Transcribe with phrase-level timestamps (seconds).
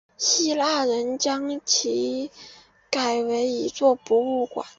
[0.17, 2.31] 希腊人将其
[2.89, 4.65] 改为一座博物馆。